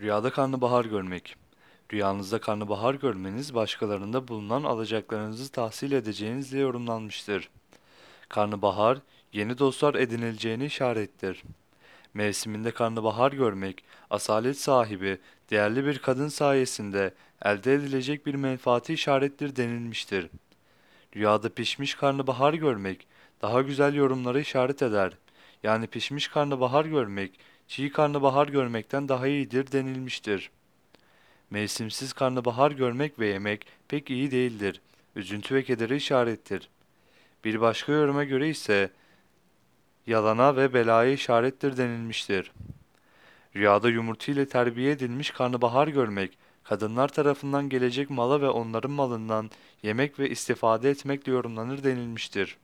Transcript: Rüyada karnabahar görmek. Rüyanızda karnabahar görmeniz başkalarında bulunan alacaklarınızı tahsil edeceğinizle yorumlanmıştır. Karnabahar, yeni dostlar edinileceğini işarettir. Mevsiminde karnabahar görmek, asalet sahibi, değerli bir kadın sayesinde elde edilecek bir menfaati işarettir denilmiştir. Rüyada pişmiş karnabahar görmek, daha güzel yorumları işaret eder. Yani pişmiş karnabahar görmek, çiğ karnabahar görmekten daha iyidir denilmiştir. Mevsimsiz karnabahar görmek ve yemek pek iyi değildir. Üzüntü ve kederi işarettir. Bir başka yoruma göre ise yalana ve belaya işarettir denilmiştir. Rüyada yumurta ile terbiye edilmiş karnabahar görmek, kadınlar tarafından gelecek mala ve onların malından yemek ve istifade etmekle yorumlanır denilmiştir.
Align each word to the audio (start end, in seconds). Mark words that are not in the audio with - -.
Rüyada 0.00 0.30
karnabahar 0.30 0.84
görmek. 0.84 1.36
Rüyanızda 1.92 2.40
karnabahar 2.40 2.94
görmeniz 2.94 3.54
başkalarında 3.54 4.28
bulunan 4.28 4.62
alacaklarınızı 4.62 5.52
tahsil 5.52 5.92
edeceğinizle 5.92 6.58
yorumlanmıştır. 6.58 7.50
Karnabahar, 8.28 8.98
yeni 9.32 9.58
dostlar 9.58 9.94
edinileceğini 9.94 10.64
işarettir. 10.64 11.42
Mevsiminde 12.14 12.70
karnabahar 12.70 13.32
görmek, 13.32 13.84
asalet 14.10 14.60
sahibi, 14.60 15.18
değerli 15.50 15.86
bir 15.86 15.98
kadın 15.98 16.28
sayesinde 16.28 17.14
elde 17.44 17.74
edilecek 17.74 18.26
bir 18.26 18.34
menfaati 18.34 18.94
işarettir 18.94 19.56
denilmiştir. 19.56 20.30
Rüyada 21.16 21.48
pişmiş 21.48 21.94
karnabahar 21.94 22.54
görmek, 22.54 23.06
daha 23.42 23.62
güzel 23.62 23.94
yorumları 23.94 24.40
işaret 24.40 24.82
eder. 24.82 25.12
Yani 25.62 25.86
pişmiş 25.86 26.28
karnabahar 26.28 26.84
görmek, 26.84 27.40
çiğ 27.68 27.92
karnabahar 27.92 28.48
görmekten 28.48 29.08
daha 29.08 29.26
iyidir 29.26 29.72
denilmiştir. 29.72 30.50
Mevsimsiz 31.50 32.12
karnabahar 32.12 32.70
görmek 32.70 33.18
ve 33.18 33.26
yemek 33.26 33.66
pek 33.88 34.10
iyi 34.10 34.30
değildir. 34.30 34.80
Üzüntü 35.16 35.54
ve 35.54 35.62
kederi 35.62 35.96
işarettir. 35.96 36.68
Bir 37.44 37.60
başka 37.60 37.92
yoruma 37.92 38.24
göre 38.24 38.48
ise 38.48 38.90
yalana 40.06 40.56
ve 40.56 40.74
belaya 40.74 41.12
işarettir 41.12 41.76
denilmiştir. 41.76 42.52
Rüyada 43.56 43.90
yumurta 43.90 44.32
ile 44.32 44.48
terbiye 44.48 44.90
edilmiş 44.90 45.30
karnabahar 45.30 45.88
görmek, 45.88 46.38
kadınlar 46.64 47.08
tarafından 47.08 47.68
gelecek 47.68 48.10
mala 48.10 48.40
ve 48.40 48.48
onların 48.48 48.90
malından 48.90 49.50
yemek 49.82 50.18
ve 50.18 50.30
istifade 50.30 50.90
etmekle 50.90 51.32
yorumlanır 51.32 51.84
denilmiştir. 51.84 52.56